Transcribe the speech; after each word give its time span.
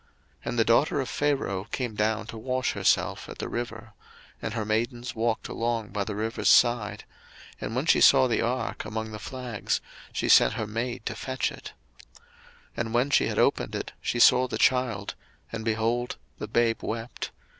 02:002:005 0.01 0.09
And 0.45 0.57
the 0.57 0.65
daughter 0.65 0.99
of 0.99 1.09
Pharaoh 1.09 1.63
came 1.65 1.93
down 1.93 2.25
to 2.25 2.37
wash 2.39 2.71
herself 2.71 3.29
at 3.29 3.37
the 3.37 3.47
river; 3.47 3.93
and 4.41 4.55
her 4.55 4.65
maidens 4.65 5.13
walked 5.13 5.47
along 5.47 5.89
by 5.89 6.03
the 6.03 6.15
river's 6.15 6.49
side; 6.49 7.03
and 7.61 7.75
when 7.75 7.85
she 7.85 8.01
saw 8.01 8.27
the 8.27 8.41
ark 8.41 8.83
among 8.83 9.11
the 9.11 9.19
flags, 9.19 9.79
she 10.11 10.27
sent 10.27 10.53
her 10.55 10.65
maid 10.65 11.05
to 11.05 11.13
fetch 11.13 11.51
it. 11.51 11.73
02:002:006 12.13 12.21
And 12.77 12.93
when 12.95 13.09
she 13.11 13.27
had 13.27 13.37
opened 13.37 13.75
it, 13.75 13.91
she 14.01 14.19
saw 14.19 14.47
the 14.47 14.57
child: 14.57 15.13
and, 15.51 15.63
behold, 15.63 16.17
the 16.39 16.47
babe 16.47 16.77
wept. 16.81 17.29